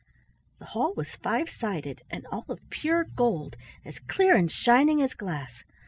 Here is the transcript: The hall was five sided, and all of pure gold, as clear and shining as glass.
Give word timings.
The 0.57 0.65
hall 0.65 0.95
was 0.95 1.13
five 1.13 1.47
sided, 1.47 2.01
and 2.09 2.25
all 2.31 2.45
of 2.49 2.67
pure 2.71 3.03
gold, 3.03 3.55
as 3.85 3.99
clear 3.99 4.35
and 4.35 4.51
shining 4.51 4.99
as 5.03 5.13
glass. 5.13 5.63